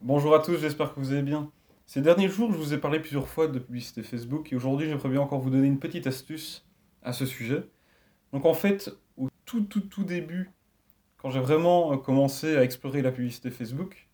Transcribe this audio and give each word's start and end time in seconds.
Bonjour 0.00 0.32
à 0.32 0.38
tous, 0.38 0.56
j'espère 0.58 0.94
que 0.94 1.00
vous 1.00 1.10
allez 1.10 1.22
bien. 1.22 1.50
Ces 1.86 2.00
derniers 2.00 2.28
jours, 2.28 2.52
je 2.52 2.56
vous 2.56 2.72
ai 2.72 2.78
parlé 2.78 3.00
plusieurs 3.00 3.26
fois 3.26 3.48
de 3.48 3.58
publicité 3.58 4.04
Facebook 4.04 4.52
et 4.52 4.56
aujourd'hui, 4.56 4.86
j'aimerais 4.86 5.08
bien 5.08 5.20
encore 5.20 5.40
vous 5.40 5.50
donner 5.50 5.66
une 5.66 5.80
petite 5.80 6.06
astuce 6.06 6.64
à 7.02 7.12
ce 7.12 7.26
sujet. 7.26 7.68
Donc 8.32 8.44
en 8.44 8.54
fait, 8.54 8.96
au 9.16 9.28
tout 9.44 9.62
tout 9.62 9.80
tout 9.80 10.04
début, 10.04 10.52
quand 11.16 11.30
j'ai 11.30 11.40
vraiment 11.40 11.92
euh, 11.92 11.96
commencé 11.96 12.56
à 12.56 12.62
explorer 12.62 13.02
la 13.02 13.10
publicité 13.10 13.50
Facebook, 13.50 14.08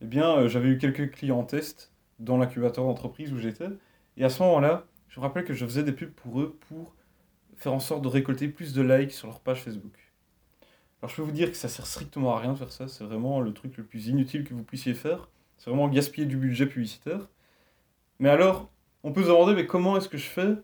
eh 0.00 0.06
bien, 0.06 0.38
euh, 0.38 0.48
j'avais 0.48 0.70
eu 0.70 0.78
quelques 0.78 1.10
clients 1.10 1.40
en 1.40 1.44
test 1.44 1.92
dans 2.18 2.38
l'incubateur 2.38 2.86
d'entreprise 2.86 3.30
où 3.34 3.36
j'étais. 3.36 3.68
Et 4.16 4.24
à 4.24 4.30
ce 4.30 4.42
moment-là, 4.42 4.86
je 5.08 5.20
me 5.20 5.26
rappelle 5.26 5.44
que 5.44 5.52
je 5.52 5.66
faisais 5.66 5.82
des 5.82 5.92
pubs 5.92 6.14
pour 6.14 6.40
eux 6.40 6.56
pour 6.68 6.94
faire 7.56 7.74
en 7.74 7.80
sorte 7.80 8.00
de 8.00 8.08
récolter 8.08 8.48
plus 8.48 8.72
de 8.72 8.80
likes 8.80 9.12
sur 9.12 9.28
leur 9.28 9.40
page 9.40 9.60
Facebook. 9.62 10.09
Alors 11.02 11.10
je 11.10 11.16
peux 11.16 11.22
vous 11.22 11.32
dire 11.32 11.50
que 11.50 11.56
ça 11.56 11.68
sert 11.68 11.86
strictement 11.86 12.36
à 12.36 12.40
rien 12.40 12.52
de 12.52 12.58
faire 12.58 12.72
ça, 12.72 12.88
c'est 12.88 13.04
vraiment 13.04 13.40
le 13.40 13.54
truc 13.54 13.76
le 13.76 13.84
plus 13.84 14.08
inutile 14.08 14.44
que 14.44 14.54
vous 14.54 14.64
puissiez 14.64 14.94
faire. 14.94 15.28
C'est 15.56 15.70
vraiment 15.70 15.88
gaspiller 15.88 16.26
du 16.26 16.36
budget 16.36 16.66
publicitaire. 16.66 17.28
Mais 18.18 18.28
alors, 18.28 18.70
on 19.02 19.12
peut 19.12 19.22
se 19.22 19.28
demander, 19.28 19.54
mais 19.54 19.66
comment 19.66 19.96
est-ce 19.96 20.08
que 20.08 20.18
je 20.18 20.28
fais 20.28 20.56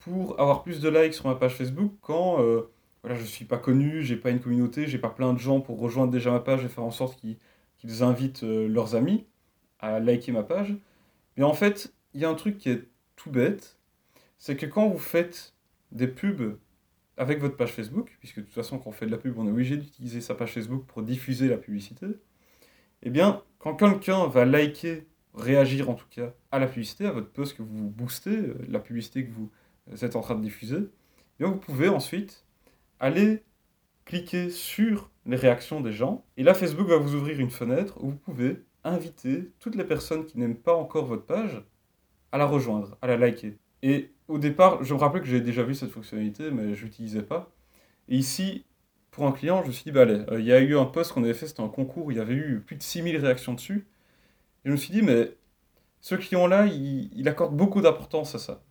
pour 0.00 0.40
avoir 0.40 0.62
plus 0.62 0.80
de 0.80 0.88
likes 0.88 1.14
sur 1.14 1.26
ma 1.26 1.36
page 1.36 1.54
Facebook 1.54 1.92
quand 2.00 2.40
euh, 2.42 2.70
voilà, 3.02 3.16
je 3.16 3.22
ne 3.22 3.26
suis 3.26 3.44
pas 3.44 3.58
connu, 3.58 4.02
j'ai 4.02 4.16
pas 4.16 4.30
une 4.30 4.40
communauté, 4.40 4.86
j'ai 4.86 4.98
pas 4.98 5.10
plein 5.10 5.32
de 5.32 5.38
gens 5.38 5.60
pour 5.60 5.78
rejoindre 5.78 6.12
déjà 6.12 6.30
ma 6.32 6.40
page 6.40 6.64
et 6.64 6.68
faire 6.68 6.84
en 6.84 6.90
sorte 6.90 7.20
qu'ils 7.20 8.02
invitent 8.02 8.42
euh, 8.42 8.68
leurs 8.68 8.96
amis 8.96 9.26
à 9.78 10.00
liker 10.00 10.32
ma 10.32 10.42
page? 10.42 10.76
Mais 11.36 11.44
en 11.44 11.54
fait, 11.54 11.92
il 12.14 12.20
y 12.20 12.24
a 12.24 12.28
un 12.28 12.34
truc 12.34 12.58
qui 12.58 12.70
est 12.70 12.88
tout 13.14 13.30
bête, 13.30 13.78
c'est 14.38 14.56
que 14.56 14.66
quand 14.66 14.88
vous 14.88 14.98
faites 14.98 15.54
des 15.92 16.08
pubs 16.08 16.58
avec 17.16 17.40
votre 17.40 17.56
page 17.56 17.72
Facebook, 17.72 18.16
puisque 18.18 18.38
de 18.38 18.44
toute 18.44 18.54
façon, 18.54 18.78
quand 18.78 18.90
on 18.90 18.92
fait 18.92 19.06
de 19.06 19.10
la 19.10 19.18
pub, 19.18 19.38
on 19.38 19.46
est 19.46 19.50
obligé 19.50 19.76
d'utiliser 19.76 20.20
sa 20.20 20.34
page 20.34 20.52
Facebook 20.52 20.84
pour 20.86 21.02
diffuser 21.02 21.48
la 21.48 21.56
publicité, 21.56 22.06
eh 23.02 23.10
bien, 23.10 23.42
quand 23.58 23.74
quelqu'un 23.76 24.26
va 24.26 24.44
liker, 24.44 25.06
réagir 25.34 25.90
en 25.90 25.94
tout 25.94 26.06
cas 26.10 26.32
à 26.50 26.58
la 26.58 26.66
publicité, 26.66 27.06
à 27.06 27.12
votre 27.12 27.30
post 27.30 27.56
que 27.56 27.62
vous 27.62 27.88
boostez, 27.90 28.30
euh, 28.30 28.54
la 28.68 28.80
publicité 28.80 29.26
que 29.26 29.32
vous 29.32 29.50
êtes 30.02 30.16
en 30.16 30.20
train 30.20 30.34
de 30.34 30.42
diffuser, 30.42 30.78
eh 30.78 31.44
bien, 31.44 31.48
vous 31.48 31.58
pouvez 31.58 31.88
ensuite 31.88 32.44
aller 33.00 33.42
cliquer 34.04 34.50
sur 34.50 35.10
les 35.26 35.36
réactions 35.36 35.80
des 35.80 35.92
gens, 35.92 36.24
et 36.36 36.42
là, 36.42 36.54
Facebook 36.54 36.86
va 36.86 36.96
vous 36.96 37.14
ouvrir 37.14 37.40
une 37.40 37.50
fenêtre 37.50 38.02
où 38.02 38.10
vous 38.10 38.16
pouvez 38.16 38.62
inviter 38.84 39.50
toutes 39.58 39.74
les 39.74 39.84
personnes 39.84 40.26
qui 40.26 40.38
n'aiment 40.38 40.56
pas 40.56 40.74
encore 40.74 41.06
votre 41.06 41.26
page 41.26 41.62
à 42.32 42.38
la 42.38 42.46
rejoindre, 42.46 42.96
à 43.02 43.08
la 43.08 43.16
liker. 43.16 43.58
Et 43.86 44.10
au 44.26 44.38
départ, 44.38 44.82
je 44.82 44.92
me 44.94 44.98
rappelle 44.98 45.20
que 45.20 45.28
j'ai 45.28 45.40
déjà 45.40 45.62
vu 45.62 45.72
cette 45.72 45.90
fonctionnalité, 45.90 46.50
mais 46.50 46.74
je 46.74 46.84
l'utilisais 46.86 47.22
pas. 47.22 47.52
Et 48.08 48.16
ici, 48.16 48.64
pour 49.12 49.28
un 49.28 49.32
client, 49.32 49.62
je 49.62 49.68
me 49.68 49.72
suis 49.72 49.84
dit, 49.84 49.92
bah 49.92 50.02
allez, 50.02 50.24
euh, 50.28 50.40
il 50.40 50.44
y 50.44 50.52
a 50.52 50.58
eu 50.58 50.76
un 50.76 50.86
post 50.86 51.12
qu'on 51.12 51.22
avait 51.22 51.34
fait, 51.34 51.46
c'était 51.46 51.62
un 51.62 51.68
concours, 51.68 52.10
il 52.10 52.18
y 52.18 52.20
avait 52.20 52.34
eu 52.34 52.60
plus 52.66 52.74
de 52.74 52.82
6000 52.82 53.16
réactions 53.16 53.54
dessus. 53.54 53.86
Et 54.64 54.70
je 54.70 54.72
me 54.72 54.76
suis 54.76 54.92
dit, 54.92 55.02
mais 55.02 55.36
ce 56.00 56.16
client-là, 56.16 56.66
il, 56.66 57.28
accorde 57.28 57.56
beaucoup 57.56 57.80
d'importance 57.80 58.34
à 58.34 58.40
ça, 58.40 58.64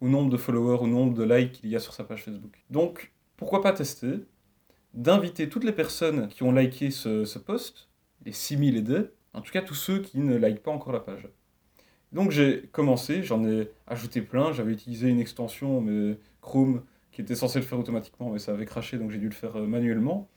au 0.00 0.08
nombre 0.08 0.28
de 0.28 0.36
followers, 0.36 0.78
au 0.80 0.88
nombre 0.88 1.14
de 1.14 1.22
likes 1.22 1.52
qu'il 1.52 1.70
y 1.70 1.76
a 1.76 1.78
sur 1.78 1.94
sa 1.94 2.02
page 2.02 2.24
Facebook. 2.24 2.64
Donc, 2.68 3.12
pourquoi 3.36 3.62
pas 3.62 3.72
tester 3.72 4.26
d'inviter 4.92 5.48
toutes 5.48 5.64
les 5.64 5.72
personnes 5.72 6.26
qui 6.26 6.42
ont 6.42 6.50
liké 6.50 6.90
ce, 6.90 7.24
ce 7.24 7.38
post, 7.38 7.90
les 8.24 8.32
6000 8.32 8.76
et 8.76 8.82
des, 8.82 9.02
en 9.34 9.40
tout 9.40 9.52
cas 9.52 9.62
tous 9.62 9.74
ceux 9.74 10.00
qui 10.00 10.18
ne 10.18 10.36
likent 10.36 10.64
pas 10.64 10.72
encore 10.72 10.92
la 10.92 10.98
page. 10.98 11.28
Donc 12.12 12.30
j'ai 12.30 12.62
commencé, 12.72 13.22
j'en 13.22 13.46
ai 13.46 13.70
ajouté 13.86 14.22
plein, 14.22 14.52
j'avais 14.52 14.72
utilisé 14.72 15.08
une 15.08 15.20
extension 15.20 15.80
mais 15.80 16.18
Chrome 16.40 16.82
qui 17.12 17.20
était 17.20 17.34
censée 17.34 17.58
le 17.58 17.64
faire 17.64 17.78
automatiquement, 17.78 18.30
mais 18.30 18.38
ça 18.38 18.52
avait 18.52 18.64
craché, 18.64 18.96
donc 18.96 19.10
j'ai 19.10 19.18
dû 19.18 19.28
le 19.28 19.34
faire 19.34 19.56
euh, 19.56 19.66
manuellement. 19.66 20.28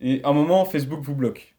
Et 0.00 0.22
à 0.22 0.28
un 0.28 0.32
moment, 0.32 0.64
Facebook 0.64 1.00
vous 1.00 1.14
bloque. 1.14 1.56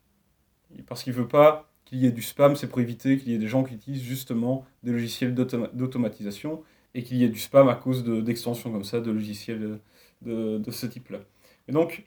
Parce 0.88 1.04
qu'il 1.04 1.14
ne 1.14 1.18
veut 1.18 1.28
pas 1.28 1.72
qu'il 1.86 1.98
y 2.00 2.06
ait 2.06 2.12
du 2.12 2.22
spam, 2.22 2.56
c'est 2.56 2.68
pour 2.68 2.80
éviter 2.80 3.18
qu'il 3.18 3.32
y 3.32 3.36
ait 3.36 3.40
des 3.40 3.48
gens 3.48 3.64
qui 3.64 3.74
utilisent 3.74 4.04
justement 4.04 4.66
des 4.84 4.92
logiciels 4.92 5.34
d'automatisation 5.34 6.64
et 6.94 7.04
qu'il 7.04 7.18
y 7.18 7.24
ait 7.24 7.30
du 7.30 7.40
spam 7.40 7.68
à 7.68 7.76
cause 7.76 8.04
d'extensions 8.04 8.72
comme 8.72 8.84
ça, 8.84 9.00
de 9.02 9.12
logiciels 9.12 9.80
de, 10.22 10.60
de 10.60 10.72
ce 10.72 10.86
type-là. 10.86 11.20
Et 11.68 11.72
donc, 11.72 12.06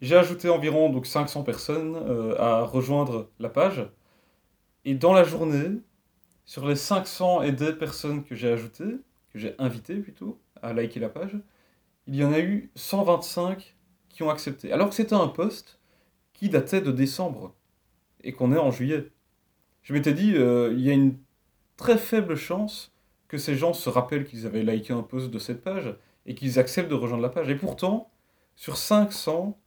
j'ai 0.00 0.16
ajouté 0.16 0.48
environ 0.48 0.90
donc, 0.90 1.06
500 1.06 1.42
personnes 1.42 1.96
euh, 1.96 2.36
à 2.38 2.62
rejoindre 2.62 3.30
la 3.38 3.48
page. 3.48 3.88
Et 4.84 4.94
dans 4.94 5.12
la 5.12 5.24
journée, 5.24 5.80
sur 6.46 6.66
les 6.66 6.76
500 6.76 7.42
et 7.42 7.52
des 7.52 7.72
personnes 7.72 8.24
que 8.24 8.34
j'ai 8.34 8.50
ajoutées, 8.50 8.98
que 9.32 9.38
j'ai 9.38 9.54
invitées 9.58 9.96
plutôt, 9.96 10.40
à 10.62 10.72
liker 10.72 11.00
la 11.00 11.08
page, 11.08 11.36
il 12.06 12.14
y 12.16 12.24
en 12.24 12.32
a 12.32 12.38
eu 12.38 12.70
125 12.76 13.76
qui 14.08 14.22
ont 14.22 14.30
accepté. 14.30 14.72
Alors 14.72 14.88
que 14.88 14.94
c'était 14.94 15.14
un 15.14 15.28
post 15.28 15.78
qui 16.32 16.48
datait 16.48 16.80
de 16.80 16.92
décembre 16.92 17.54
et 18.22 18.32
qu'on 18.32 18.52
est 18.52 18.58
en 18.58 18.70
juillet. 18.70 19.10
Je 19.82 19.92
m'étais 19.92 20.14
dit, 20.14 20.34
euh, 20.36 20.72
il 20.72 20.80
y 20.80 20.90
a 20.90 20.92
une 20.92 21.18
très 21.76 21.98
faible 21.98 22.36
chance 22.36 22.92
que 23.28 23.38
ces 23.38 23.56
gens 23.56 23.72
se 23.72 23.88
rappellent 23.88 24.24
qu'ils 24.24 24.46
avaient 24.46 24.62
liké 24.62 24.92
un 24.92 25.02
post 25.02 25.30
de 25.30 25.38
cette 25.38 25.62
page 25.62 25.94
et 26.26 26.34
qu'ils 26.34 26.58
acceptent 26.58 26.90
de 26.90 26.94
rejoindre 26.94 27.22
la 27.22 27.28
page. 27.28 27.48
Et 27.50 27.56
pourtant, 27.56 28.10
sur 28.54 28.76
500, 28.76 29.58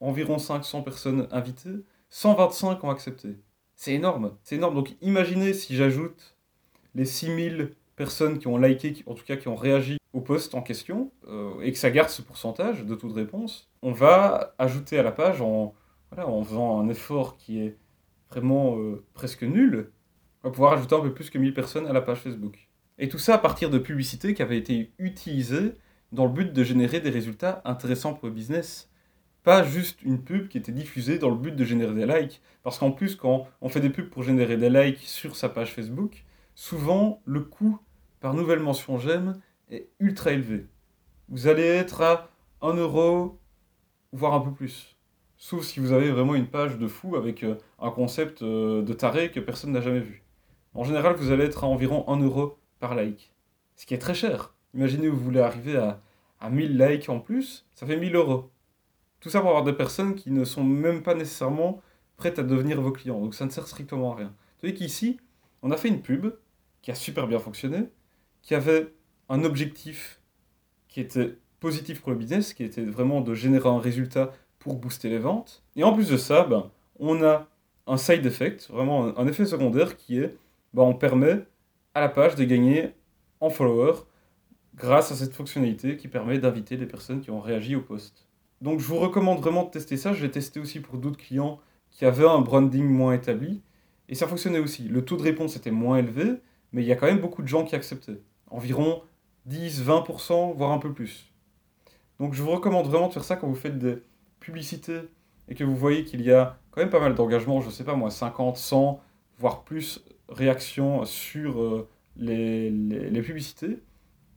environ 0.00 0.38
500 0.38 0.82
personnes 0.82 1.28
invitées, 1.32 1.84
125 2.10 2.82
ont 2.84 2.90
accepté. 2.90 3.36
C'est 3.78 3.94
énorme, 3.94 4.36
c'est 4.42 4.56
énorme. 4.56 4.74
Donc 4.74 4.96
imaginez 5.02 5.54
si 5.54 5.76
j'ajoute 5.76 6.36
les 6.96 7.04
6000 7.04 7.76
personnes 7.94 8.40
qui 8.40 8.48
ont 8.48 8.58
liké, 8.58 9.04
en 9.06 9.14
tout 9.14 9.24
cas 9.24 9.36
qui 9.36 9.46
ont 9.46 9.54
réagi 9.54 9.98
au 10.12 10.20
post 10.20 10.56
en 10.56 10.62
question, 10.62 11.12
euh, 11.28 11.60
et 11.60 11.70
que 11.70 11.78
ça 11.78 11.92
garde 11.92 12.10
ce 12.10 12.20
pourcentage 12.20 12.84
de 12.84 12.94
taux 12.96 13.06
de 13.06 13.14
réponse, 13.14 13.70
on 13.82 13.92
va 13.92 14.56
ajouter 14.58 14.98
à 14.98 15.04
la 15.04 15.12
page 15.12 15.40
en, 15.40 15.74
voilà, 16.10 16.28
en 16.28 16.42
faisant 16.42 16.80
un 16.80 16.88
effort 16.88 17.36
qui 17.36 17.60
est 17.60 17.76
vraiment 18.30 18.76
euh, 18.78 19.04
presque 19.14 19.44
nul, 19.44 19.92
on 20.42 20.48
va 20.48 20.52
pouvoir 20.52 20.72
ajouter 20.72 20.96
un 20.96 21.00
peu 21.00 21.14
plus 21.14 21.30
que 21.30 21.38
1000 21.38 21.54
personnes 21.54 21.86
à 21.86 21.92
la 21.92 22.00
page 22.00 22.18
Facebook. 22.18 22.68
Et 22.98 23.08
tout 23.08 23.18
ça 23.18 23.34
à 23.34 23.38
partir 23.38 23.70
de 23.70 23.78
publicités 23.78 24.34
qui 24.34 24.42
avaient 24.42 24.58
été 24.58 24.90
utilisées 24.98 25.74
dans 26.10 26.24
le 26.24 26.32
but 26.32 26.52
de 26.52 26.64
générer 26.64 26.98
des 26.98 27.10
résultats 27.10 27.62
intéressants 27.64 28.14
pour 28.14 28.26
le 28.26 28.34
business 28.34 28.90
pas 29.48 29.62
juste 29.62 30.02
une 30.02 30.22
pub 30.22 30.48
qui 30.48 30.58
était 30.58 30.72
diffusée 30.72 31.18
dans 31.18 31.30
le 31.30 31.34
but 31.34 31.56
de 31.56 31.64
générer 31.64 31.94
des 31.94 32.04
likes. 32.04 32.42
Parce 32.62 32.78
qu'en 32.78 32.90
plus, 32.90 33.16
quand 33.16 33.48
on 33.62 33.70
fait 33.70 33.80
des 33.80 33.88
pubs 33.88 34.10
pour 34.10 34.22
générer 34.22 34.58
des 34.58 34.68
likes 34.68 34.98
sur 34.98 35.36
sa 35.36 35.48
page 35.48 35.72
Facebook, 35.72 36.26
souvent 36.54 37.22
le 37.24 37.40
coût 37.40 37.78
par 38.20 38.34
nouvelle 38.34 38.58
mention 38.58 38.98
j'aime 38.98 39.40
est 39.70 39.88
ultra 40.00 40.32
élevé. 40.32 40.66
Vous 41.30 41.46
allez 41.46 41.62
être 41.64 42.02
à 42.02 42.28
1 42.60 42.74
euro, 42.74 43.40
voire 44.12 44.34
un 44.34 44.40
peu 44.40 44.52
plus. 44.52 44.98
Sauf 45.38 45.64
si 45.64 45.80
vous 45.80 45.92
avez 45.92 46.10
vraiment 46.10 46.34
une 46.34 46.48
page 46.48 46.76
de 46.76 46.86
fou 46.86 47.16
avec 47.16 47.42
euh, 47.42 47.56
un 47.78 47.90
concept 47.90 48.42
euh, 48.42 48.82
de 48.82 48.92
taré 48.92 49.30
que 49.30 49.40
personne 49.40 49.72
n'a 49.72 49.80
jamais 49.80 50.00
vu. 50.00 50.24
En 50.74 50.84
général, 50.84 51.16
vous 51.16 51.32
allez 51.32 51.44
être 51.44 51.64
à 51.64 51.68
environ 51.68 52.06
1 52.06 52.20
euro 52.20 52.58
par 52.80 52.94
like. 52.94 53.32
Ce 53.76 53.86
qui 53.86 53.94
est 53.94 53.98
très 53.98 54.12
cher. 54.12 54.54
Imaginez, 54.74 55.08
vous 55.08 55.16
voulez 55.16 55.40
arriver 55.40 55.78
à, 55.78 56.02
à 56.38 56.50
1000 56.50 56.76
likes 56.76 57.08
en 57.08 57.18
plus, 57.18 57.66
ça 57.74 57.86
fait 57.86 57.96
1000 57.96 58.14
euros. 58.14 58.50
Tout 59.20 59.30
ça 59.30 59.40
pour 59.40 59.48
avoir 59.48 59.64
des 59.64 59.72
personnes 59.72 60.14
qui 60.14 60.30
ne 60.30 60.44
sont 60.44 60.64
même 60.64 61.02
pas 61.02 61.14
nécessairement 61.14 61.80
prêtes 62.16 62.38
à 62.38 62.42
devenir 62.42 62.80
vos 62.80 62.92
clients. 62.92 63.20
Donc 63.20 63.34
ça 63.34 63.44
ne 63.44 63.50
sert 63.50 63.66
strictement 63.66 64.12
à 64.12 64.16
rien. 64.16 64.28
Vous 64.28 64.62
voyez 64.62 64.74
qu'ici, 64.74 65.18
on 65.62 65.70
a 65.70 65.76
fait 65.76 65.88
une 65.88 66.02
pub 66.02 66.32
qui 66.82 66.90
a 66.90 66.94
super 66.94 67.26
bien 67.26 67.38
fonctionné, 67.38 67.88
qui 68.42 68.54
avait 68.54 68.92
un 69.28 69.44
objectif 69.44 70.20
qui 70.88 71.00
était 71.00 71.36
positif 71.60 72.00
pour 72.00 72.12
le 72.12 72.18
business, 72.18 72.54
qui 72.54 72.64
était 72.64 72.84
vraiment 72.84 73.20
de 73.20 73.34
générer 73.34 73.68
un 73.68 73.78
résultat 73.78 74.32
pour 74.58 74.76
booster 74.76 75.08
les 75.08 75.18
ventes. 75.18 75.62
Et 75.76 75.84
en 75.84 75.92
plus 75.92 76.08
de 76.08 76.16
ça, 76.16 76.44
ben, 76.44 76.70
on 76.98 77.22
a 77.22 77.48
un 77.86 77.96
side 77.96 78.24
effect, 78.26 78.68
vraiment 78.70 79.16
un, 79.18 79.26
effet 79.26 79.46
secondaire 79.46 79.96
qui 79.96 80.18
est, 80.18 80.36
ben, 80.74 80.82
on 80.82 80.94
permet 80.94 81.44
à 81.94 82.00
la 82.00 82.08
page 82.08 82.34
de 82.34 82.44
gagner 82.44 82.90
en 83.40 83.50
followers 83.50 84.00
grâce 84.74 85.10
à 85.10 85.14
cette 85.14 85.32
fonctionnalité 85.32 85.96
qui 85.96 86.08
permet 86.08 86.38
d'inviter 86.38 86.76
des 86.76 86.86
personnes 86.86 87.20
qui 87.20 87.30
ont 87.30 87.40
réagi 87.40 87.74
au 87.76 87.80
post. 87.80 88.27
Donc 88.60 88.80
je 88.80 88.86
vous 88.86 88.96
recommande 88.98 89.40
vraiment 89.40 89.64
de 89.64 89.70
tester 89.70 89.96
ça. 89.96 90.12
Je 90.12 90.24
l'ai 90.24 90.30
testé 90.30 90.60
aussi 90.60 90.80
pour 90.80 90.98
d'autres 90.98 91.18
clients 91.18 91.60
qui 91.90 92.04
avaient 92.04 92.26
un 92.26 92.40
branding 92.40 92.84
moins 92.84 93.14
établi. 93.14 93.62
Et 94.08 94.14
ça 94.14 94.26
fonctionnait 94.26 94.58
aussi. 94.58 94.88
Le 94.88 95.04
taux 95.04 95.16
de 95.16 95.22
réponse 95.22 95.56
était 95.56 95.70
moins 95.70 95.98
élevé, 95.98 96.36
mais 96.72 96.82
il 96.82 96.88
y 96.88 96.92
a 96.92 96.96
quand 96.96 97.06
même 97.06 97.20
beaucoup 97.20 97.42
de 97.42 97.48
gens 97.48 97.64
qui 97.64 97.74
acceptaient. 97.74 98.20
Environ 98.50 99.02
10, 99.46 99.84
20%, 99.84 100.54
voire 100.56 100.72
un 100.72 100.78
peu 100.78 100.92
plus. 100.92 101.32
Donc 102.18 102.34
je 102.34 102.42
vous 102.42 102.50
recommande 102.50 102.86
vraiment 102.86 103.08
de 103.08 103.12
faire 103.12 103.24
ça 103.24 103.36
quand 103.36 103.46
vous 103.46 103.54
faites 103.54 103.78
des 103.78 103.98
publicités 104.40 105.00
et 105.48 105.54
que 105.54 105.64
vous 105.64 105.76
voyez 105.76 106.04
qu'il 106.04 106.22
y 106.22 106.32
a 106.32 106.58
quand 106.70 106.80
même 106.80 106.90
pas 106.90 107.00
mal 107.00 107.14
d'engagement, 107.14 107.60
je 107.60 107.66
ne 107.66 107.72
sais 107.72 107.84
pas 107.84 107.94
moi, 107.94 108.10
50, 108.10 108.56
100, 108.56 109.00
voire 109.38 109.62
plus 109.64 110.04
réactions 110.28 111.04
sur 111.04 111.60
euh, 111.60 111.88
les, 112.16 112.70
les, 112.70 113.22
publicités. 113.22 113.78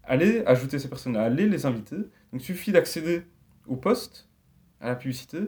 Allez 0.04 0.44
ajouter 0.46 0.80
ces 0.80 0.90
personnes, 0.90 1.18
allez 1.18 1.48
les 1.48 1.66
inviter. 1.66 1.98
Donc 1.98 2.42
il 2.42 2.44
suffit 2.44 2.72
d'accéder 2.72 3.24
au 3.68 3.76
poste, 3.76 4.28
à 4.80 4.88
la 4.90 4.96
publicité. 4.96 5.40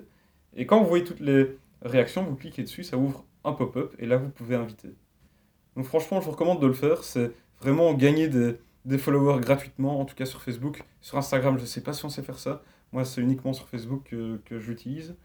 Et 0.56 0.65
quand 0.65 0.81
vous 0.81 0.88
voyez 0.88 1.04
toutes 1.04 1.19
les 1.19 1.57
réactions, 1.81 2.24
vous 2.24 2.36
cliquez 2.36 2.63
dessus, 2.63 2.83
ça 2.83 2.98
ouvre 2.98 3.25
un 3.44 3.54
pop-up 3.54 3.94
et 4.00 4.06
là 4.06 4.18
vous 4.18 4.30
pouvez 4.30 4.56
inviter. 4.56 4.89
Donc 5.75 5.86
franchement, 5.86 6.21
je 6.21 6.25
vous 6.25 6.31
recommande 6.31 6.62
de 6.62 6.68
le 6.68 6.74
faire. 6.74 7.04
C'est 7.04 7.31
vraiment 7.60 7.94
gagner 7.94 8.27
des, 8.27 8.98
followers 8.98 9.42
gratuitement, 9.42 10.00
en 10.00 10.06
tout 10.06 10.15
cas 10.15 10.25
sur 10.25 10.42
Facebook. 10.42 10.83
Sur 11.01 11.18
Instagram, 11.18 11.57
je 11.57 11.63
ne 11.63 11.68
sais 11.68 11.81
pas 11.81 11.94
si 11.94 12.06
on 12.06 12.10
sait 12.10 12.21
faire 12.21 12.39
ça. 12.39 12.62
Moi, 12.92 13.06
c'est 13.06 13.21
uniquement 13.21 13.54
sur 13.54 13.68
Facebook 13.68 14.04
que, 14.06 14.39
que 14.45 14.59
j'utilise. 14.59 15.16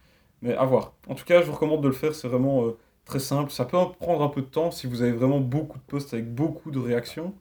Mais 0.41 0.55
à 0.55 0.64
voir. 0.64 0.94
En 1.08 1.14
tout 1.14 1.25
cas, 1.25 1.43
je 1.43 1.46
vous 1.46 1.52
recommande 1.52 1.82
de 1.82 1.88
le 1.88 1.94
faire. 1.94 2.14
C'est 2.14 2.29
vraiment 2.29 2.64
euh, 2.67 2.79
très 3.05 3.19
simple. 3.19 3.50
Ça 3.50 3.64
peut 3.64 3.76
prendre 3.99 4.23
un 4.23 4.29
peu 4.29 4.41
de 4.41 4.46
temps 4.46 4.70
si 4.70 4.87
vous 4.87 5.02
avez 5.02 5.12
vraiment 5.12 5.41
beaucoup 5.41 5.79
de 5.79 5.84
posts 5.84 6.14
avec 6.14 6.32
beaucoup 6.32 6.70
de 6.70 6.79
réactions. 6.79 7.34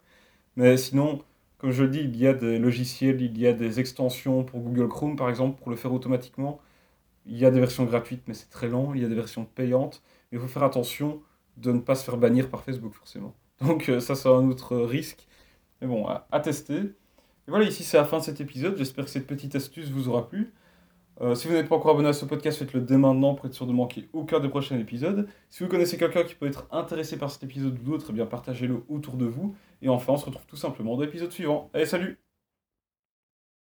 Mais 0.56 0.76
sinon, 0.78 1.22
comme 1.58 1.72
je 1.72 1.84
le 1.84 1.90
dis, 1.90 2.00
il 2.00 2.16
y 2.16 2.28
a 2.28 2.34
des 2.34 2.60
logiciels, 2.60 3.22
il 3.22 3.38
y 3.38 3.48
a 3.48 3.54
des 3.54 3.80
extensions 3.80 4.44
pour 4.44 4.60
Google 4.62 4.88
Chrome 4.88 5.16
par 5.16 5.30
exemple 5.30 5.60
pour 5.60 5.72
le 5.72 5.76
faire 5.76 5.92
automatiquement. 5.92 6.60
Il 7.26 7.38
y 7.38 7.46
a 7.46 7.52
des 7.52 7.60
versions 7.60 7.84
gratuites, 7.86 8.24
mais 8.28 8.34
c'est 8.34 8.50
très 8.50 8.68
lent. 8.70 8.94
Il 8.94 9.02
y 9.02 9.06
a 9.06 9.10
des 9.10 9.16
versions 9.16 9.46
payantes. 9.46 10.02
Mais 10.32 10.38
il 10.38 10.42
faut 10.42 10.48
faire 10.48 10.64
attention 10.64 11.22
de 11.58 11.72
ne 11.72 11.80
pas 11.80 11.96
se 11.96 12.04
faire 12.04 12.18
bannir 12.18 12.50
par 12.50 12.64
Facebook, 12.64 12.94
forcément. 12.94 13.34
Donc 13.62 13.90
euh, 13.90 14.00
ça, 14.00 14.16
c'est 14.16 14.30
un 14.30 14.48
autre 14.50 14.78
risque. 14.78 15.28
Mais 15.82 15.88
bon, 15.88 16.08
à, 16.08 16.40
tester. 16.40 16.78
Et 16.78 17.50
voilà, 17.50 17.66
ici, 17.66 17.84
c'est 17.84 17.98
la 17.98 18.06
fin 18.06 18.20
de 18.20 18.24
cet 18.24 18.40
épisode. 18.40 18.78
J'espère 18.78 19.06
que 19.06 19.12
cette 19.12 19.28
petite 19.28 19.56
astuce 19.56 19.90
vous 19.90 20.10
aura 20.10 20.30
plu. 20.30 20.54
Euh, 21.22 21.34
si 21.34 21.48
vous 21.48 21.54
n'êtes 21.54 21.68
pas 21.68 21.76
encore 21.76 21.92
abonné 21.92 22.10
à 22.10 22.14
ce 22.14 22.26
podcast, 22.26 22.60
faites-le 22.60 22.82
dès 22.82 22.98
maintenant 22.98 23.34
pour 23.34 23.48
être 23.48 23.54
sûr 23.54 23.66
de 23.66 23.74
manquer 23.74 24.08
aucun 24.14 24.40
des 24.40 24.50
prochains 24.50 24.78
épisodes. 24.78 25.28
Si 25.50 25.64
vous 25.64 25.70
connaissez 25.70 25.98
quelqu'un 25.98 26.24
qui 26.24 26.36
peut 26.36 26.46
être 26.46 26.68
intéressé 26.72 27.18
par 27.18 27.32
cet 27.32 27.44
épisode 27.44 27.80
ou 27.80 27.84
d'autres, 27.84 28.08
eh 28.10 28.14
bien 28.14 28.28
partagez-le 28.28 28.84
autour 28.88 29.16
de 29.16 29.26
vous. 29.26 29.56
Et 29.82 29.90
enfin, 29.90 30.14
on 30.14 30.18
se 30.18 30.26
retrouve 30.26 30.46
tout 30.46 30.56
simplement 30.58 30.96
dans 30.96 31.04
l'épisode 31.04 31.32
suivant. 31.32 31.70
Allez, 31.74 31.86
salut 31.86 32.20